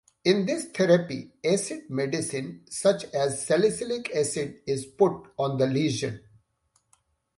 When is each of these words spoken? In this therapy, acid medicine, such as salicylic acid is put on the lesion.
In 0.25 0.47
this 0.47 0.65
therapy, 0.65 1.29
acid 1.45 1.83
medicine, 1.91 2.63
such 2.67 3.03
as 3.13 3.45
salicylic 3.45 4.09
acid 4.15 4.59
is 4.65 4.87
put 4.87 5.27
on 5.37 5.59
the 5.59 5.67
lesion. 5.67 6.21